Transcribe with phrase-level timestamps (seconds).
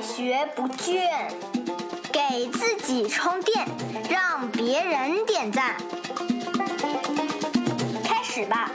[0.00, 1.02] 学不倦，
[2.10, 3.66] 给自己充电，
[4.08, 5.76] 让别人点赞。
[8.02, 8.70] 开始吧。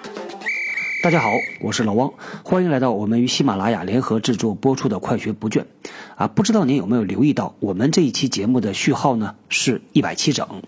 [1.04, 1.30] 大家好，
[1.62, 5.62] 我是老汪，欢迎来到我们与喜马拉雅联合制作播出的《快学不倦》。
[6.16, 10.64] 啊，不知道您有没有留意到，我们这一期节目的序号呢是一百七整。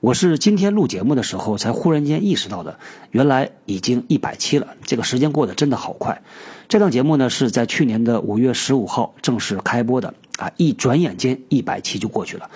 [0.00, 2.80] 我是今天录节目的时候才忽然间意识到的，
[3.12, 4.74] 原来已经一百七了。
[4.84, 6.22] 这个时间过得真的好快。
[6.68, 12.50] 这档节目呢是在去年的五月十五号正式开播的啊，一转眼间一百期就过去了。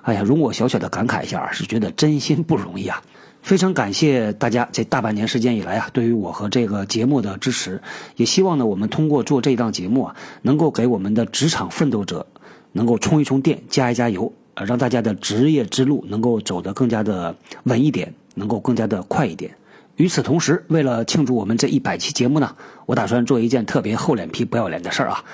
[0.00, 3.02] 哎呀，容我小小的感慨一下，是觉得真心不容易啊！
[3.46, 7.80] 非常感谢大家这大半年时间以来啊，对于我和这个节目的支持，
[8.16, 12.26] 也希望呢我们通过做这档节目啊，能够给我们的职场奋斗者
[12.72, 19.54] 能够充一充电，加一加油，呃，让大家的职业之路能够走得更加的稳一点，能够更加的快一点。
[19.94, 25.24] 与此同时，为了庆祝我们这一百期节目呢，我打算做一件特别厚脸皮、不要脸的事儿啊！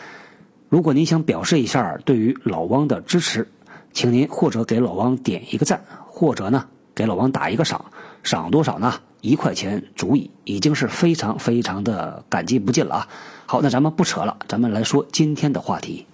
[0.69, 3.49] 如果您想表示一下对于老汪的支持，
[3.95, 7.87] 请您或者给老汪点一个赞，或者呢给老王打一个赏，
[8.23, 9.01] 赏多少呢？
[9.21, 13.09] 一块钱足矣，已经是非常非常的感激不尽了啊！
[13.47, 16.07] 好，那咱们不扯了，咱们来说今天的话题。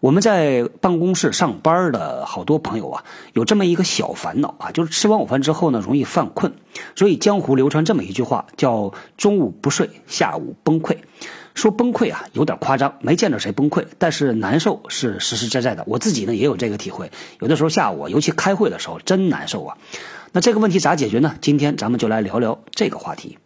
[0.00, 6.54] 我们在办公室上班的好多朋友啊，有这么一个小烦恼啊，就是吃完午饭之后呢，容易犯困。
[6.96, 10.98] 所以江湖流传这么一句话，叫“中午不睡，下午崩溃”。
[11.56, 15.84] 说崩溃啊，有点夸张，没见着谁崩溃，但是难受是实实在在的。
[15.86, 19.78] 我自己呢也有这个体会，有的时候下午，尤其开会的时候，真难受啊。
[20.32, 21.34] 那这个问题咋解决呢？
[21.40, 23.38] 今天咱们就来聊聊这个话题。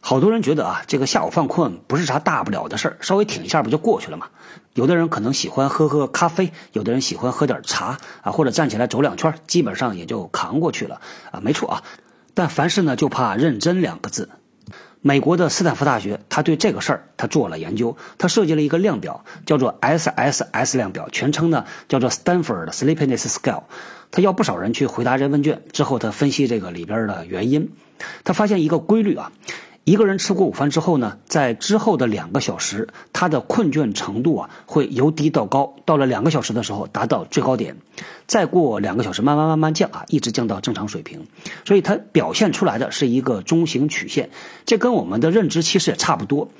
[0.00, 4.28] 好多人觉得啊，这个下午犯困不是啥大不了的事儿，稍微挺一下不就过去了吗？
[4.72, 11.00] 有的人可能喜欢喝喝咖啡，有的人喜欢喝点茶啊，或者站起来走两圈，基本上也就扛过去了
[11.32, 11.82] 啊，没错啊。
[12.34, 14.28] 但凡事呢，就怕认真两个字。
[15.02, 23.62] 美国的斯坦福大学，他对这个事儿他做了研究，他设计了一个量表，叫做 SSS 量表，全称呢叫做 Stanford Sleepiness Scale。
[24.10, 27.72] 他要不少人去回答这问卷之后，他分析这个里边的原因，
[28.24, 29.32] 他发现一个规律啊。
[29.84, 37.76] 一个人吃过午饭之后呢，在之后的两个小时，他的困倦程度啊会由低到高，到了两个小时的时候达到最高点，
[38.26, 41.26] 再过两个小时慢慢慢慢降啊，一直降到正常水平。
[41.64, 44.30] 所以它表现出来的是一个中型曲线，
[44.66, 46.50] 这跟我们的认知其实也差不多。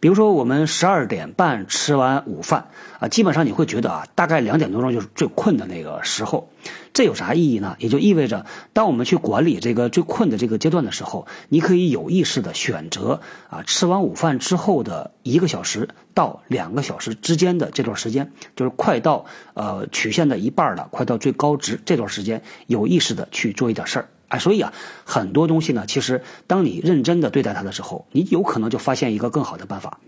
[0.00, 2.68] 比如说我们十二点半吃完午饭
[3.00, 6.50] 啊，基本上你会觉得啊，大概两点多钟就是最困的那个时候。
[6.92, 7.76] 这有啥意义呢？
[7.78, 13.20] 也就意味着，当我们去管理这个最困的这个阶段的时候，你可以有意识的选择
[13.50, 24.08] 啊，吃完午饭之后的一个小时到两个小时之间的这段时间，就是快到呃曲线的一半了，快到最高值这段时间，有意识的去做一点事儿。
[24.28, 24.72] 哎，所以啊，
[25.04, 30.00] 很多东西呢，其实当你认真的对待它的时候，你有可能就发现一个更好的办法。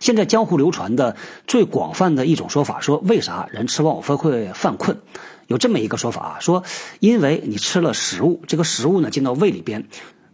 [0.00, 1.16] 现在江湖流传的
[1.46, 4.98] 最广泛的一种说法，说为啥人吃完午饭会犯困？
[5.46, 6.64] 有这么一个说法啊，说
[6.98, 9.86] 因为你吃了食物，这个食物呢进到胃里边，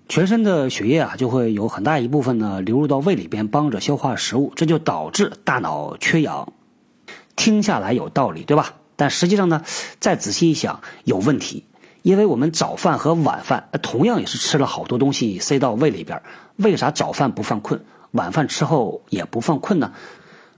[0.09, 6.53] 全身的血液啊就会有很大一部分呢流入到胃里边，帮着消化食物，这就导致大脑缺氧。
[7.37, 8.75] 听下来有道理，对吧？
[8.97, 9.63] 但实际上呢，
[10.01, 11.65] 再仔细一想，有问题。
[12.03, 16.23] 因为我们早饭和晚饭同样也是吃了好多东西塞到胃里边，
[16.57, 19.93] 为啥早饭不犯困，晚饭吃后也不犯困呢？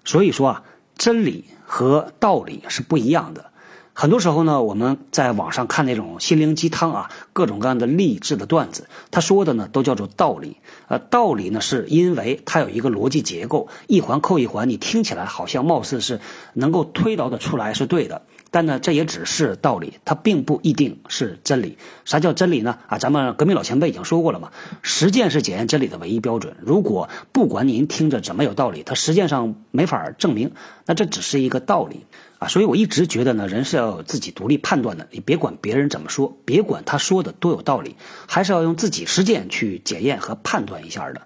[0.05, 0.62] 所以说啊，
[0.97, 3.47] 真理和道理是不一样的。
[3.93, 10.56] 很多时候呢，我们在网上看那种心灵鸡汤啊，各种各样的励志的段子，他说的呢都叫做道理。
[10.89, 16.21] 呃，道理呢是因为它有一个逻辑结构，一环扣一环，你听起来好像貌似是
[16.55, 18.23] 能够推导的出来是对的。
[18.53, 21.78] 但呢，这也只是道理，它并不一定是真理。
[22.05, 22.78] 啥叫真理呢？
[22.88, 24.50] 啊，咱们革命老前辈已经说过了嘛，
[24.83, 26.56] 实践是检验真理的唯一标准。
[26.61, 30.50] 如果不管您听着怎么有道理，它实践上没法证明，
[30.84, 32.06] 那这只是一个道理
[32.41, 32.49] 啊。
[32.49, 37.94] 所以我一直觉得呢，人是要自己独立判断的，你别管别人怎么说，别管他说的多有道理，
[38.27, 41.22] 还是要用自己实践去检验和判断一下的。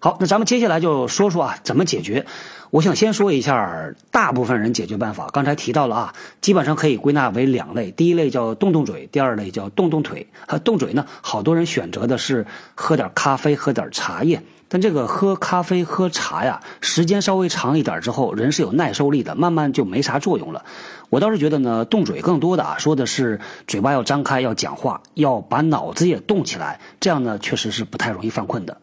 [0.00, 2.26] 好，那咱们接下来就说说啊，怎么解决。
[2.70, 5.28] 我想先说一下大部分人解决办法。
[5.32, 7.90] 刚才提到了啊，基本上可以归纳为两类。
[7.90, 10.28] 第一类叫动动嘴，第二类叫动动腿。
[10.64, 14.42] 动嘴呢，好多人选择的是喝点咖啡，喝点茶叶。
[14.70, 20.62] 但这个喝咖啡、喝茶呀，时间稍微长一点之后，人是有耐受力的，慢慢就没啥作用了。
[21.08, 28.76] 我倒是觉得呢，动嘴更多的啊，说的是嘴巴要张开，要讲话，要把脑子也动起来，这样呢，确实是不太容易犯困的。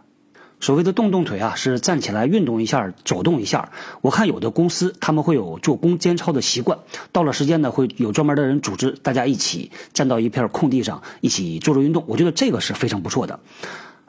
[0.65, 3.71] 所谓的动动腿啊，是站起来运动一下，走动一下。
[4.01, 6.79] 我看有的公司他们会有做攻坚操的习惯，
[7.11, 12.03] 到了时间呢，会有专门的人组织大家一起站到一片空地上，一起做做运动。
[12.07, 13.41] 我觉得这个是非常不错的。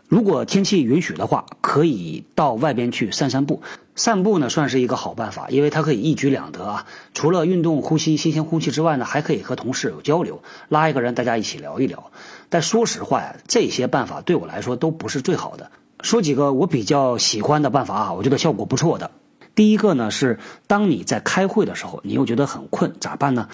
[0.09, 3.61] 如果天气允许的话，可以到外边去散散步。
[3.95, 6.87] 散步呢算是一个好办法，因为它可以一举两得啊。
[7.13, 12.11] 除了运动、呼吸新鲜空气之外呢，还可以和同事有交流，拉一个人大家一起聊一聊。
[12.49, 15.71] 但说实话呀，这些办法对我来说都不是最好的。
[16.01, 19.11] 说几个我比较喜欢的办法啊，我觉得效果不错的。
[19.55, 23.49] 第一个呢是，当你在开会的时候，你又觉得很困，咋办呢？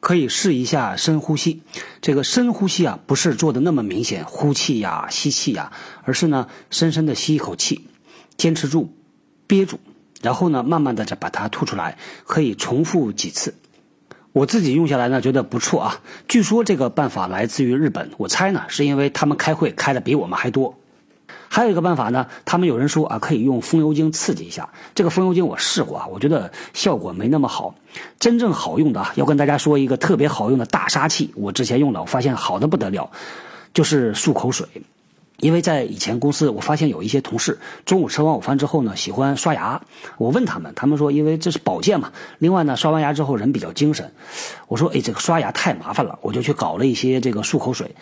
[0.00, 1.62] 可以试一下深呼吸。
[2.00, 5.72] 这个深呼吸啊，不是做的那么明显，呼气呀、吸气呀，
[6.04, 7.88] 而是呢，深深的吸一口气，
[8.36, 8.92] 坚持住。
[9.48, 9.80] 憋住，
[10.22, 13.54] 然后呢，慢慢的再把它吐出来，可以重复几次。
[14.32, 16.00] 我自己用下来呢，觉得不错啊。
[16.28, 20.78] 据说这个办法来自于日本，我猜呢，是因为他们开会开的比我们还多。
[21.48, 24.68] 还有一个办法呢，他们有人说啊，可以用风油精刺激一下。
[24.94, 27.74] 这个风油精我试过啊，我觉得效果没那么好。
[28.20, 33.10] 真正好用的啊，要跟大家说一个特别好用的大杀器，我之前用了，我发现好的不得了，
[33.72, 34.66] 就是漱口水。
[35.40, 39.80] 因为在以前公司，我发现有一些同事中午吃完午饭之后呢，喜欢刷牙。
[40.16, 42.10] 我问他们，他们说因为这是保健嘛。
[42.38, 44.12] 另外呢，刷完牙之后人比较精神。
[44.66, 47.94] 我说，哎，这个刷牙太麻烦了，我就去搞了一些这个漱口水。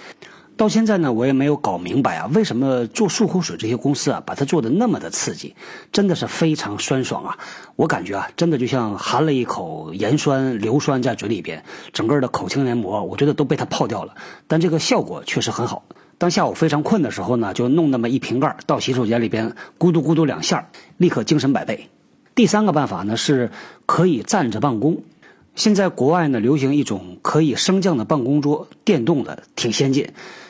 [0.56, 5.54] 到现在呢，我也没有搞明白啊，为什么做漱口水这些公司啊，把它做的那么的刺激，
[5.92, 7.36] 真的是非常酸爽啊。
[7.76, 11.62] 我感觉啊，真的就像含了一口盐酸硫酸在嘴里边，
[11.92, 14.14] 整个的口腔黏膜，我觉得都被它泡掉了。
[14.46, 15.84] 但这个效果确实很好。
[16.16, 20.66] 当下午非常困的时候呢，就弄那么一瓶盖到洗手间里边，咕嘟咕嘟两下，
[20.96, 21.90] 立刻精神百倍。
[22.34, 23.50] 第三个办法呢是
[23.84, 25.02] 可以站着办公。
[25.56, 30.08] 现在国外呢流行一种可以升降的办公桌，电动的，挺先进。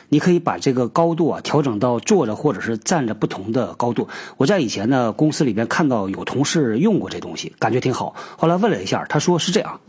[0.09, 4.07] 你可以把这个高度啊调整到坐着或者是站着不同的高度。
[4.37, 8.15] 我在以前呢公司里边看到有同事用过这东西，感觉挺好。
[8.37, 9.79] 后来问了一下，他说是这样。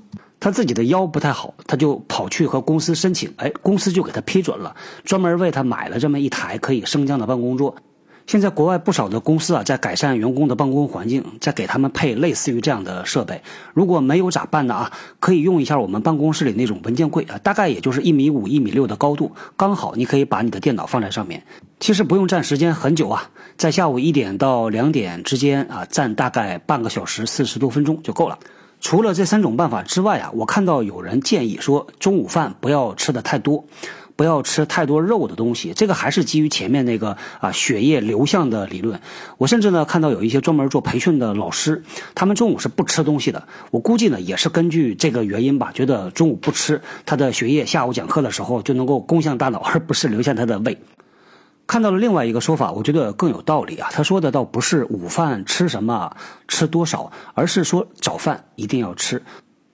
[0.41, 7.75] 他自己的腰不太好，他就跑去和公司申请，哎，公司就给他批准了，专门为他买了这么一台可以升降的办公桌。
[8.29, 13.41] 现在国外不少的公司啊，在改善员工的办公环境，在给他们配类似于这样的设备。
[13.73, 14.75] 如果没有咋办呢？
[14.75, 21.43] 啊，可以用一下我们办公室里那种文件柜啊，大概也就是一米五、一米六的高度，刚好你可以把你的电脑放在上面。
[21.81, 28.39] 其实不用站时间很久啊，在下午一点到两点之间啊，站大概半个小时、四十多分钟就够了。
[28.83, 33.65] 除了这三种办法之外啊，我看到有人建议说，中午饭不要吃的太多，
[34.19, 35.73] 不要吃太多肉的东西。
[35.75, 39.01] 这个还是基于前面那个啊血液流向的理论。
[39.37, 41.85] 我甚至呢看到有一些专门做培训的老师，
[42.17, 43.47] 他们中午是不吃东西的。
[43.71, 50.77] 我估计呢也是根据这个原因吧，觉得中午不吃，他的血液下午讲课的时候就能够攻向大脑，而不是流向他的胃。
[51.69, 53.89] 看到了另外一个说法，我觉得更有道理啊。
[53.93, 56.17] 他说的倒不是午饭吃什么、
[56.49, 59.23] 吃多少，而是说早饭一定要吃。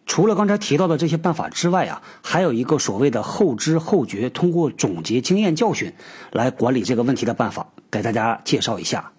[0.07, 5.95] 除了刚才提到的这些办法之外啊，还有一个所谓的后知后觉，通过总结经验教训
[6.31, 9.13] 来管理这个问题的办法，给大家介绍一下。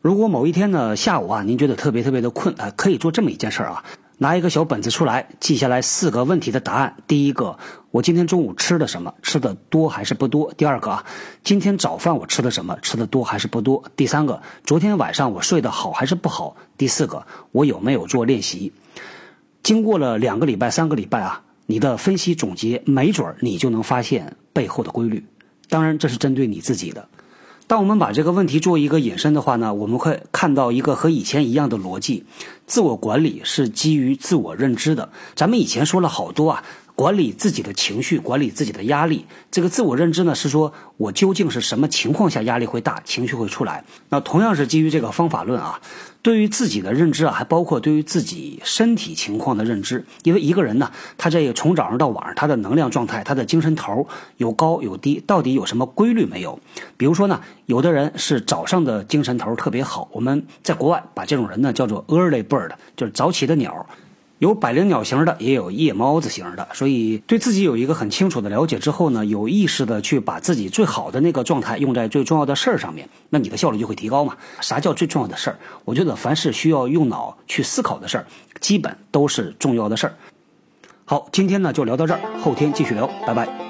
[0.00, 3.84] 如果某一天呢下午啊，您觉得特别特别的困啊，可以做这么一件事儿啊。
[4.22, 6.96] 拿一个小本子出来，记下来四个问题的答案。
[7.06, 7.58] 第一个，
[7.90, 9.14] 我今天中午吃的什么？
[9.22, 10.52] 吃的多还是不多？
[10.52, 11.06] 第二个啊，
[11.42, 12.78] 今天早饭我吃的什么？
[12.82, 13.82] 吃的多还是不多？
[13.96, 16.54] 第三个，昨天晚上我睡得好还是不好？
[16.76, 18.74] 第四个，我有没有做练习？
[19.62, 25.24] 经过了两个礼拜、三个礼拜啊，你的分析总结，没准儿你就能发现背后的规律。
[25.68, 27.08] 当然，这是针对你自己的。
[27.66, 32.24] 当我们把这个问题做一个引申的话呢，我们会看到一个和以前一样的逻辑：
[32.66, 35.10] 自我管理是基于自我认知的。
[35.36, 36.64] 咱们以前说了好多啊。
[37.00, 43.84] 管理自己的情绪，管理自己的压力，这个自我认知呢，是说我究竟是什么情况下压力会大，情绪会出来。
[44.10, 45.80] 那同样是基于这个方法论啊，
[46.20, 50.04] 对于自己的认知啊，还包括对于自己身体情况的认知。
[50.24, 56.60] 因为一个人呢，他这个从早上到晚上，他的能量状态，他的精神头有高有低，到底有什么规律没有？
[56.98, 63.86] 比如说呢，有的人是早上的精神头特别好，我们在国外把这种人呢叫做 early bird，就是早起的鸟。
[64.40, 74.34] 有百灵鸟型的，也有夜猫子型的，所以对自己有一个很清楚的了解之后呢，有意识的去把自己最好的那个状态用在最重要的事儿上面，那你的效率就会提高嘛。
[74.62, 75.58] 啥叫最重要的事儿？
[75.84, 78.26] 我觉得凡是需要用脑去思考的事儿，
[78.60, 80.14] 基本都是重要的事儿。
[81.04, 83.69] 好，今天呢就聊到这儿，后天继续聊，拜拜。